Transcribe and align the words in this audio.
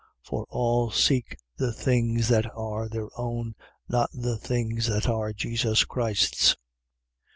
2:21. 0.25 0.29
For 0.29 0.45
all 0.49 0.89
seek 0.89 1.37
the 1.57 1.71
things 1.71 2.27
that 2.29 2.49
are 2.55 2.89
their 2.89 3.09
own 3.19 3.53
not 3.87 4.09
the 4.15 4.35
things 4.39 4.87
that 4.87 5.07
are 5.07 5.31
Jesus 5.31 5.83
Christ's. 5.83 6.55